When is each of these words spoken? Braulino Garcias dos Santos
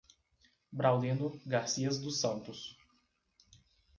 Braulino 0.73 1.31
Garcias 1.45 1.99
dos 1.99 2.19
Santos 2.21 2.75